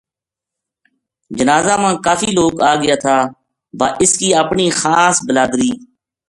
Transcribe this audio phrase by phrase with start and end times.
[1.37, 3.17] جنازہ ما کافی لوک آگیا تھا
[3.77, 5.71] با اس کی اپنی خاص بلادری